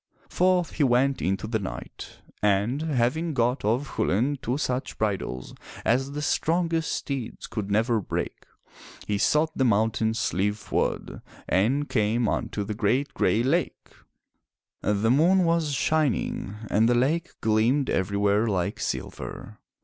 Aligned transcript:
Forth 0.29 0.71
he 0.71 0.83
went 0.83 1.21
into 1.21 1.45
the 1.45 1.59
night, 1.59 2.21
and, 2.41 2.81
having 2.81 3.35
got 3.35 3.63
of 3.63 3.89
Chulain 3.97 4.35
two 4.41 4.57
such 4.57 4.97
bridles 4.97 5.53
as 5.85 6.13
the 6.13 6.23
strongest 6.23 6.91
steeds 6.91 7.45
could 7.45 7.69
never 7.69 8.01
break, 8.01 8.45
he 9.05 9.19
sought 9.19 9.55
the 9.55 9.63
mountain 9.63 10.13
Slieve 10.15 10.57
Fuad, 10.57 11.21
and 11.47 11.87
came 11.87 12.27
unto 12.27 12.63
the 12.63 12.73
great 12.73 13.13
Gray 13.13 13.43
Lake. 13.43 13.91
The 14.81 15.11
moon 15.11 15.43
was 15.43 15.71
shining 15.71 16.55
and 16.71 16.89
the 16.89 16.95
lake 16.95 17.39
gleamed 17.39 17.87
everywhere 17.87 18.47
like 18.47 18.79
silver. 18.79 19.59